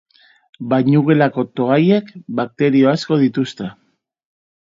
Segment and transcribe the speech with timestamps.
[0.69, 2.09] Bainugeletako toallek
[2.41, 3.67] bakterio asko dituzte.